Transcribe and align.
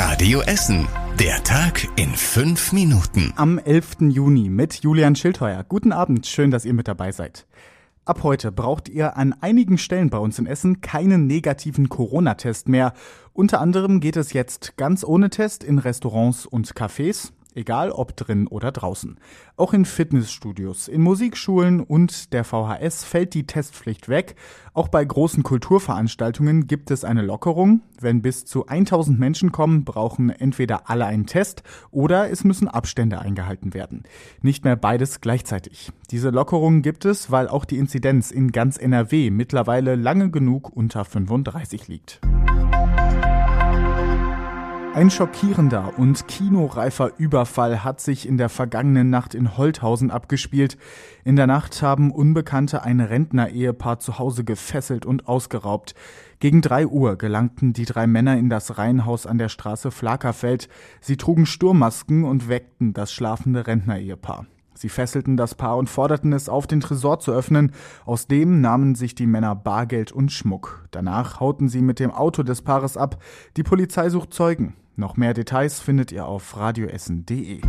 Radio 0.00 0.42
Essen. 0.42 0.86
Der 1.18 1.42
Tag 1.42 1.88
in 1.96 2.14
fünf 2.14 2.72
Minuten. 2.72 3.32
Am 3.34 3.58
11. 3.58 3.96
Juni 4.10 4.48
mit 4.48 4.74
Julian 4.74 5.16
Schildheuer. 5.16 5.64
Guten 5.64 5.90
Abend, 5.90 6.24
schön, 6.24 6.52
dass 6.52 6.64
ihr 6.64 6.72
mit 6.72 6.86
dabei 6.86 7.10
seid. 7.10 7.48
Ab 8.04 8.22
heute 8.22 8.52
braucht 8.52 8.88
ihr 8.88 9.16
an 9.16 9.34
einigen 9.40 9.76
Stellen 9.76 10.08
bei 10.08 10.18
uns 10.18 10.38
in 10.38 10.46
Essen 10.46 10.82
keinen 10.82 11.26
negativen 11.26 11.88
Corona-Test 11.88 12.68
mehr. 12.68 12.92
Unter 13.32 13.60
anderem 13.60 13.98
geht 13.98 14.16
es 14.16 14.32
jetzt 14.32 14.76
ganz 14.76 15.02
ohne 15.02 15.30
Test 15.30 15.64
in 15.64 15.80
Restaurants 15.80 16.46
und 16.46 16.74
Cafés 16.74 17.32
egal 17.54 17.90
ob 17.90 18.16
drin 18.16 18.46
oder 18.46 18.72
draußen. 18.72 19.18
Auch 19.56 19.72
in 19.72 19.84
Fitnessstudios, 19.84 20.88
in 20.88 21.02
Musikschulen 21.02 21.80
und 21.80 22.32
der 22.32 22.44
VHS 22.44 23.04
fällt 23.04 23.34
die 23.34 23.46
Testpflicht 23.46 24.08
weg. 24.08 24.36
Auch 24.74 24.88
bei 24.88 25.04
großen 25.04 25.42
Kulturveranstaltungen 25.42 26.66
gibt 26.66 26.90
es 26.90 27.04
eine 27.04 27.22
Lockerung. 27.22 27.82
Wenn 28.00 28.22
bis 28.22 28.44
zu 28.44 28.66
1000 28.66 29.18
Menschen 29.18 29.50
kommen, 29.50 29.84
brauchen 29.84 30.30
entweder 30.30 30.88
alle 30.88 31.06
einen 31.06 31.26
Test 31.26 31.62
oder 31.90 32.30
es 32.30 32.44
müssen 32.44 32.68
Abstände 32.68 33.18
eingehalten 33.20 33.74
werden. 33.74 34.04
Nicht 34.40 34.64
mehr 34.64 34.76
beides 34.76 35.20
gleichzeitig. 35.20 35.90
Diese 36.10 36.30
Lockerung 36.30 36.82
gibt 36.82 37.04
es, 37.04 37.30
weil 37.30 37.48
auch 37.48 37.64
die 37.64 37.78
Inzidenz 37.78 38.30
in 38.30 38.52
ganz 38.52 38.78
NRW 38.78 39.30
mittlerweile 39.30 39.96
lange 39.96 40.30
genug 40.30 40.70
unter 40.70 41.04
35 41.04 41.88
liegt. 41.88 42.20
Ein 44.98 45.10
schockierender 45.10 45.96
und 45.96 46.26
kinoreifer 46.26 47.12
Überfall 47.18 47.84
hat 47.84 48.00
sich 48.00 48.26
in 48.26 48.36
der 48.36 48.48
vergangenen 48.48 49.10
Nacht 49.10 49.32
in 49.32 49.56
Holthausen 49.56 50.10
abgespielt. 50.10 50.76
In 51.22 51.36
der 51.36 51.46
Nacht 51.46 51.82
haben 51.82 52.10
Unbekannte 52.10 52.82
ein 52.82 52.98
Rentner-Ehepaar 52.98 54.00
zu 54.00 54.18
Hause 54.18 54.42
gefesselt 54.42 55.06
und 55.06 55.28
ausgeraubt. 55.28 55.94
Gegen 56.40 56.62
drei 56.62 56.84
Uhr 56.84 57.16
gelangten 57.16 57.72
die 57.72 57.84
drei 57.84 58.08
Männer 58.08 58.36
in 58.38 58.50
das 58.50 58.76
Reihenhaus 58.76 59.24
an 59.24 59.38
der 59.38 59.48
Straße 59.50 59.92
Flakerfeld. 59.92 60.68
Sie 61.00 61.16
trugen 61.16 61.46
Sturmmasken 61.46 62.24
und 62.24 62.48
weckten 62.48 62.92
das 62.92 63.12
schlafende 63.12 63.68
Rentner-Ehepaar. 63.68 64.46
Sie 64.74 64.88
fesselten 64.88 65.36
das 65.36 65.54
Paar 65.54 65.76
und 65.76 65.88
forderten 65.88 66.32
es 66.32 66.48
auf, 66.48 66.66
den 66.66 66.80
Tresor 66.80 67.20
zu 67.20 67.30
öffnen. 67.30 67.70
Aus 68.04 68.26
dem 68.26 68.60
nahmen 68.60 68.96
sich 68.96 69.14
die 69.14 69.28
Männer 69.28 69.54
Bargeld 69.54 70.10
und 70.10 70.32
Schmuck. 70.32 70.88
Danach 70.90 71.38
hauten 71.38 71.68
sie 71.68 71.82
mit 71.82 72.00
dem 72.00 72.10
Auto 72.10 72.42
des 72.42 72.62
Paares 72.62 72.96
ab. 72.96 73.22
Die 73.56 73.62
Polizei 73.62 74.10
sucht 74.10 74.34
Zeugen. 74.34 74.74
Noch 74.98 75.16
mehr 75.16 75.32
Details 75.32 75.78
findet 75.78 76.10
ihr 76.10 76.26
auf 76.26 76.56
radioessen.de. 76.56 77.60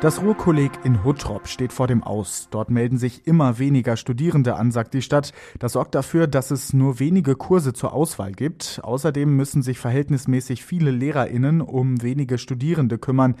Das 0.00 0.22
Ruhrkolleg 0.22 0.70
in 0.84 1.02
Huttrop 1.02 1.48
steht 1.48 1.72
vor 1.72 1.88
dem 1.88 2.04
Aus. 2.04 2.46
Dort 2.52 2.70
melden 2.70 2.96
sich 2.96 3.26
immer 3.26 3.58
weniger 3.58 3.96
Studierende 3.96 4.54
an, 4.54 4.70
sagt 4.70 4.94
die 4.94 5.02
Stadt. 5.02 5.32
Das 5.58 5.72
sorgt 5.72 5.96
dafür, 5.96 6.28
dass 6.28 6.52
es 6.52 6.72
nur 6.72 7.00
wenige 7.00 7.34
Kurse 7.34 7.72
zur 7.72 7.92
Auswahl 7.92 8.30
gibt. 8.30 8.78
Außerdem 8.84 9.34
müssen 9.34 9.62
sich 9.62 9.80
verhältnismäßig 9.80 10.64
viele 10.64 10.92
LehrerInnen 10.92 11.60
um 11.60 12.00
wenige 12.00 12.38
Studierende 12.38 12.98
kümmern. 12.98 13.34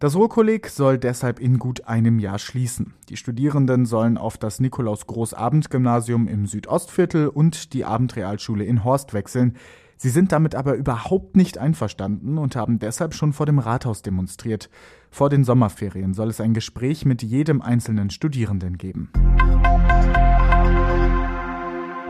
Das 0.00 0.16
Ruhrkolleg 0.16 0.66
soll 0.66 0.98
deshalb 0.98 1.40
in 1.40 1.58
gut 1.58 1.86
einem 1.86 2.18
Jahr 2.18 2.38
schließen. 2.38 2.92
Die 3.08 3.16
Studierenden 3.16 3.86
sollen 3.86 4.18
auf 4.18 4.36
das 4.36 4.60
Nikolaus-Großabend-Gymnasium 4.60 6.28
im 6.28 6.44
Südostviertel 6.44 7.28
und 7.28 7.72
die 7.72 7.86
Abendrealschule 7.86 8.64
in 8.64 8.84
Horst 8.84 9.14
wechseln. 9.14 9.56
Sie 10.02 10.10
sind 10.10 10.32
damit 10.32 10.56
aber 10.56 10.74
überhaupt 10.74 11.36
nicht 11.36 11.58
einverstanden 11.58 12.36
und 12.36 12.56
haben 12.56 12.80
deshalb 12.80 13.14
schon 13.14 13.32
vor 13.32 13.46
dem 13.46 13.60
Rathaus 13.60 14.02
demonstriert. 14.02 14.68
Vor 15.12 15.30
den 15.30 15.44
Sommerferien 15.44 16.12
soll 16.12 16.28
es 16.28 16.40
ein 16.40 16.54
Gespräch 16.54 17.04
mit 17.04 17.22
jedem 17.22 17.62
einzelnen 17.62 18.10
Studierenden 18.10 18.78
geben. 18.78 19.12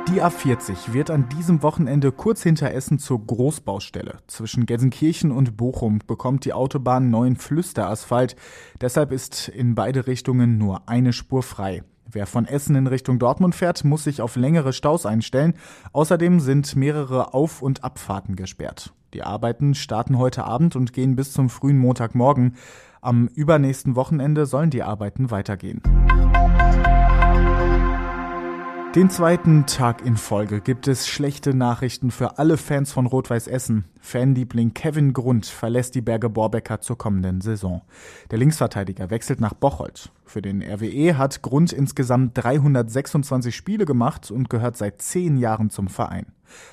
Die 0.09 0.23
A40 0.23 0.95
wird 0.95 1.11
an 1.11 1.29
diesem 1.37 1.62
Wochenende 1.62 2.12
kurz 2.12 2.43
hinter 2.43 2.73
Essen 2.73 2.99
zur 2.99 3.27
Großbaustelle. 3.27 4.21
Zwischen 4.27 4.65
Gelsenkirchen 4.65 5.31
und 5.31 5.59
Bochum 5.59 5.99
bekommt 6.06 6.47
die 6.47 6.55
Autobahn 6.55 7.11
neuen 7.11 7.37
Flüsterasphalt. 7.37 8.37
Deshalb 8.81 9.12
ist 9.12 9.49
in 9.49 9.75
beide 9.75 10.06
Richtungen 10.06 10.56
nur 10.56 10.89
eine 10.89 11.12
Spur 11.12 11.43
frei. 11.43 11.83
Wer 12.12 12.27
von 12.27 12.47
Essen 12.47 12.77
in 12.77 12.87
Richtung 12.87 13.19
Dortmund 13.19 13.55
fährt, 13.55 13.84
muss 13.84 14.05
sich 14.05 14.21
auf 14.21 14.37
längere 14.37 14.75
Staus 14.75 15.06
einstellen. 15.06 15.55
Außerdem 15.95 16.41
sind 16.41 16.77
mehrere 16.77 17.33
Auf- 17.33 17.62
und 17.62 17.84
Abfahrten 17.84 18.37
gesperrt. 18.37 18.93
Die 19.15 19.23
Arbeiten 19.23 19.75
starten 19.75 20.19
heute 20.19 20.45
Abend 20.45 20.77
und 20.77 20.93
gehen 20.93 21.17
bis 21.17 21.33
zum 21.33 21.49
frühen 21.49 21.78
Montagmorgen. 21.78 22.56
Am 23.01 23.28
übernächsten 23.28 23.97
Wochenende 23.97 24.45
sollen 24.45 24.69
die 24.69 24.83
Arbeiten 24.83 25.31
weitergehen. 25.31 25.81
Den 28.94 29.08
zweiten 29.08 29.64
Tag 29.64 30.04
in 30.04 30.19
Folge 30.19 30.60
gibt 30.60 30.86
es 30.86 31.08
schlechte 31.08 31.54
Nachrichten 31.54 32.10
für 32.10 32.36
alle 32.36 32.58
Fans 32.58 32.92
von 32.92 33.06
Rot-Weiß 33.06 33.47
Essen. 33.47 33.86
Fanliebling 34.03 34.75
Kevin 34.75 35.14
Grund 35.14 35.47
verlässt 35.47 35.94
die 35.94 36.03
Berge 36.03 36.28
Borbecker 36.28 36.82
zur 36.82 36.98
kommenden 36.98 37.41
Saison. 37.41 37.80
Der 38.30 38.38
Linksverteidiger 38.38 39.08
wechselt 39.08 39.41
nach 39.41 39.54
Bocholt. 39.54 40.10
Für 40.26 40.42
den 40.42 40.62
RWE 40.62 41.16
hat 41.16 41.41
Grund 41.41 41.72
insgesamt 41.72 42.32
326 42.34 43.56
Spiele 43.56 43.86
gemacht 43.86 44.30
und 44.30 44.50
gehört 44.50 44.76
seit 44.76 45.00
zehn 45.00 45.38
Jahren 45.38 45.70
zum 45.70 45.88
Verein. 45.88 46.26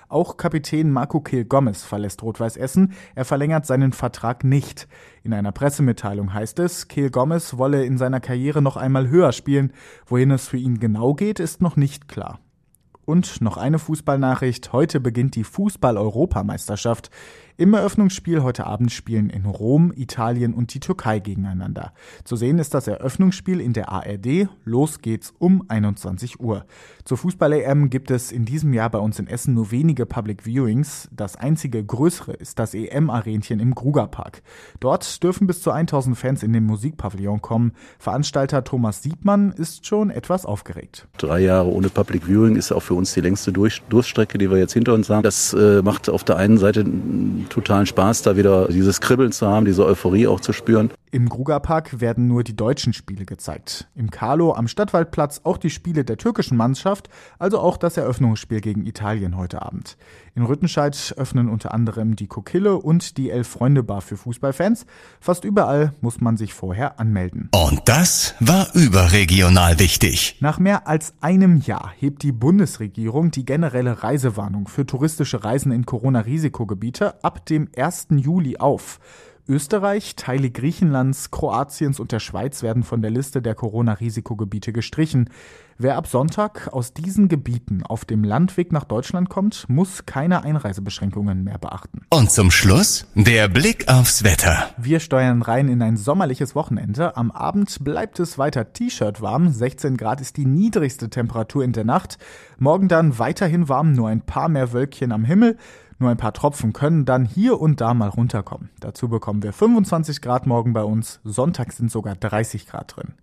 Auch 0.08 0.38
Kapitän 0.38 0.92
Marco 0.92 1.22
Kehl 1.22 1.46
Gomez 1.46 1.84
verlässt 1.84 2.24
Rot-Weiß 2.24 2.58
Essen. 2.58 2.94
Er 3.16 3.26
verlängert 3.26 3.66
seinen 3.66 3.94
Vertrag 3.94 4.44
nicht. 4.44 4.88
In 5.24 5.34
einer 5.34 5.52
Pressemitteilung 5.52 6.34
heißt 6.34 6.60
es, 6.60 6.88
Kehl 6.88 7.10
Gomez 7.10 7.58
wolle 7.58 7.86
in 7.86 7.98
seiner 7.98 8.20
Karriere 8.20 8.62
noch 8.62 8.78
einmal 8.78 9.10
höher 9.10 9.32
spielen. 9.32 9.74
Wohin 10.06 10.32
es 10.32 10.48
für 10.48 10.58
ihn 10.58 10.80
genau 10.80 11.14
geht, 11.14 11.40
ist 11.40 11.62
noch 11.62 11.76
nicht 11.76 12.08
klar. 12.08 12.40
Und 13.06 13.42
noch 13.42 13.58
eine 13.58 13.80
Fußballnachricht. 13.80 14.72
Heute 14.72 15.00
beginnt 15.00 15.36
die 15.36 15.44
Fußball-Europameisterschaft. 15.44 17.10
Im 17.59 17.74
Eröffnungsspiel 17.74 18.42
heute 18.42 18.66
Abend 18.66 18.90
spielen 18.90 19.30
in 19.30 19.44
Rom, 19.44 19.92
Italien 19.94 20.53
und 20.53 20.74
die 20.74 20.80
Türkei 20.80 21.20
gegeneinander. 21.20 21.92
Zu 22.24 22.38
sehen 22.38 22.58
ist 22.58 22.74
das 22.74 22.88
Eröffnungsspiel 22.88 23.59
in 23.59 23.74
der 23.74 23.92
ARD. 23.92 24.47
Los 24.64 25.02
geht's 25.02 25.34
um 25.40 25.66
21 25.68 26.40
Uhr. 26.40 26.66
Zur 27.03 27.18
Fußball-EM 27.18 27.90
gibt 27.90 28.12
es 28.12 28.31
in 28.31 28.46
diesem 28.46 28.72
Jahr 28.72 28.90
bei 28.90 29.00
uns 29.00 29.19
in 29.19 29.28
Essen 29.28 29.56
nur 29.56 29.72
wenige 29.72 30.06
Public 30.06 30.46
Viewings. 30.46 31.09
Das 31.12 31.36
einzige 31.36 31.84
größere 31.84 32.31
ist 32.31 32.59
das 32.59 32.74
EM-Arenchen 32.74 33.59
im 33.59 33.75
Grugerpark. 33.75 34.42
Dort 34.80 35.22
dürfen 35.22 35.46
bis 35.46 35.62
zu 35.62 35.72
1000 35.72 36.18
Fans 36.18 36.44
in 36.44 36.53
den 36.53 36.66
Musikpavillon 36.66 37.42
kommen. 37.42 37.74
Veranstalter 37.98 38.64
Thomas 38.64 39.03
Siebmann 39.03 39.52
ist 39.52 39.86
schon 39.86 40.12
etwas 40.12 40.46
aufgeregt. 40.46 41.09
Drei 41.18 41.42
Jahre 41.42 41.68
ohne 41.68 41.90
Public 41.90 42.25
Viewing 42.25 42.56
ist 42.56 42.72
auch 42.72 42.84
für 42.84 42.94
uns 42.94 43.14
die 43.16 43.22
längste 43.22 43.52
Durststrecke, 43.52 44.38
die 44.38 44.50
wir 44.50 44.59
jetzt 44.59 44.72
hinter 44.72 44.94
uns 44.94 45.09
haben. 45.09 45.24
Das 45.24 45.52
äh, 45.52 45.81
macht 45.81 46.09
auf 46.09 46.24
der 46.24 46.38
einen 46.38 46.58
Seite 46.58 46.86
totalen 47.50 47.86
Spaß, 47.86 48.22
da 48.22 48.38
wieder 48.38 48.68
dieses 48.68 49.02
Kribbeln 49.02 49.32
zu 49.32 49.48
haben, 49.48 49.66
diese 49.66 49.86
Euphorie 49.86 50.28
auch 50.28 50.40
zu 50.40 50.54
spüren. 50.54 50.92
Im 51.12 51.28
Grugerpark 51.28 52.02
werden 52.02 52.28
nur 52.28 52.44
die 52.44 52.56
deutschen 52.56 52.94
Spiele 52.94 53.25
gezeigt. 53.25 53.88
Im 53.96 54.12
Carlo 54.12 54.53
am 54.53 54.68
Stadtwaldplatz 54.68 55.42
auch 55.44 55.58
die 55.58 55.72
Spiele 55.72 56.06
der 56.06 56.18
türkischen 56.18 56.56
Mannschaft, 56.56 57.09
also 57.40 57.59
auch 57.59 57.78
das 57.78 57.97
Eröffnungsspiel 57.97 58.62
gegen 58.62 58.86
Italien 58.86 59.36
heute 59.36 59.64
Abend. 59.64 59.98
In 60.36 60.44
Rüttenscheid 60.44 61.16
öffnen 61.18 61.50
unter 61.50 61.74
anderem 61.74 62.16
die 62.16 62.28
Kokille 62.28 62.75
und 62.75 63.18
die 63.18 63.31
Elf-Freunde-Bar 63.31 64.02
für 64.02 64.18
Fußballfans. 64.18 64.86
Fast 65.19 65.46
überall 65.46 65.94
muss 66.00 66.22
man 66.22 66.38
sich 66.38 66.53
vorher 66.53 67.00
anmelden. 67.00 67.50
Und 67.56 67.81
das 67.86 68.36
war 68.40 68.68
überregional 68.75 69.80
wichtig. 69.80 70.38
Nach 70.42 70.59
mehr 70.59 70.88
als 70.88 71.16
einem 71.22 71.58
Jahr 71.58 71.92
hebt 71.98 72.22
die 72.22 72.31
Bundesregierung 72.31 73.31
die 73.31 73.46
generelle 73.46 74.03
Reisewarnung 74.03 74.68
für 74.68 74.86
touristische 74.86 75.44
Reisen 75.44 75.72
in 75.72 75.88
Corona-Risikogebiete 75.88 77.24
ab 77.24 77.48
dem 77.48 77.68
1. 77.75 78.09
Juli 78.12 78.58
auf. 78.58 79.00
Österreich, 79.50 80.16
Teile 80.16 80.52
Griechenlands, 80.52 81.32
Kroatiens 81.32 82.00
und 82.00 82.12
der 82.12 82.20
Schweiz 82.20 82.62
werden 82.62 82.84
von 82.84 83.02
der 83.02 83.10
Liste 83.10 83.42
der 83.42 83.56
Corona-Risikogebiete 83.56 84.72
gestrichen. 84.72 85.32
Wer 85.80 85.96
ab 85.98 86.06
Sonntag 86.08 86.68
aus 86.72 86.94
diesen 86.94 87.30
Gebieten 87.30 87.84
auf 87.84 88.06
dem 88.06 88.24
Landweg 88.24 88.72
nach 88.72 88.84
Deutschland 88.84 89.30
kommt, 89.30 89.66
muss 89.68 90.06
keine 90.06 90.44
Einreisebeschränkungen 90.44 91.44
mehr 91.44 91.58
beachten. 91.58 92.01
Und 92.12 92.30
zum 92.30 92.51
Schluss 92.51 93.07
der 93.16 93.48
Blick 93.48 93.88
aufs 93.88 94.24
Wetter. 94.24 94.69
Wir 94.78 95.00
steuern 95.00 95.42
rein 95.42 95.68
in 95.68 95.81
ein 95.81 95.98
sommerliches 95.98 96.54
Wochenende. 96.54 97.18
Am 97.18 97.31
Abend 97.31 97.84
bleibt 97.84 98.19
es 98.19 98.38
weiter 98.38 98.72
T-Shirt 98.72 99.22
warm. 99.22 99.50
16 99.50 99.98
Grad 99.98 100.22
ist 100.22 100.38
die 100.38 100.46
niedrigste 100.46 101.10
Temperatur 101.10 101.63
in 101.63 101.72
der 101.72 101.86
Nacht. 101.86 102.19
Morgen 102.60 102.88
dann 102.88 103.18
weiterhin 103.18 103.68
warm, 103.68 103.94
nur 103.94 104.10
ein 104.10 104.22
paar 104.22 104.50
mehr 104.50 104.74
Wölkchen 104.74 105.12
am 105.12 105.24
Himmel. 105.24 105.57
Nur 106.00 106.10
ein 106.10 106.18
paar 106.18 106.34
Tropfen 106.34 106.72
können 106.72 107.04
dann 107.04 107.25
hier 107.25 107.60
und 107.60 107.81
da 107.81 107.94
mal 107.94 108.07
runterkommen. 108.07 108.69
Dazu 108.80 109.10
bekommen 109.10 109.44
wir 109.44 109.51
25 109.51 110.22
Grad 110.22 110.48
morgen 110.48 110.72
bei 110.72 110.84
uns. 110.84 111.19
Sonntag 111.25 111.74
sind 111.74 111.92
sogar 111.92 112.16
30 112.16 112.66
Grad 112.68 112.96
drin. 112.96 113.13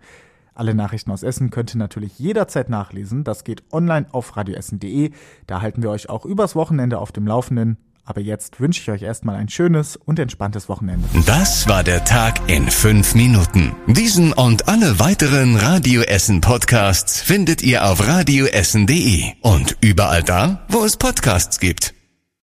Alle 0.55 0.75
Nachrichten 0.75 1.11
aus 1.11 1.23
Essen 1.23 1.51
könnt 1.51 1.75
ihr 1.75 1.79
natürlich 1.79 2.19
jederzeit 2.19 2.69
nachlesen. 2.69 3.25
Das 3.25 3.45
geht 3.45 3.63
online 3.73 4.07
auf 4.13 4.37
radioessen.de. 4.37 5.11
Da 5.47 5.61
halten 5.61 5.83
wir 5.83 5.91
euch 5.91 6.09
auch 6.11 6.25
übers 6.25 6.55
Wochenende 6.55 6.99
auf 6.99 7.13
dem 7.13 7.27
Laufenden. 7.27 7.79
Aber 8.05 8.21
jetzt 8.21 8.61
wünsche 8.61 8.81
ich 8.81 8.91
euch 8.91 9.03
erstmal 9.03 9.35
ein 9.37 9.49
schönes 9.49 9.97
und 9.97 10.19
entspanntes 10.19 10.69
Wochenende. 10.69 11.09
Das 11.27 11.69
war 11.69 11.83
der 11.83 12.05
Tag 12.05 12.49
in 12.49 12.71
fünf 12.71 13.15
Minuten. 13.15 13.75
Diesen 13.89 14.33
und 14.33 14.69
alle 14.69 15.01
weiteren 15.01 15.57
Radio 15.57 16.03
Essen 16.03 16.41
Podcasts 16.41 17.21
findet 17.21 17.63
ihr 17.63 17.85
auf 17.85 18.07
radioessen.de 18.07 19.33
und 19.41 19.77
überall 19.81 20.23
da, 20.23 20.65
wo 20.69 20.85
es 20.85 20.97
Podcasts 20.97 21.59
gibt. 21.59 21.96